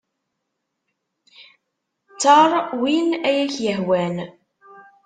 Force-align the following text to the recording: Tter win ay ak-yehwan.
Tter 2.17 2.51
win 2.79 3.07
ay 3.29 3.37
ak-yehwan. 3.43 4.15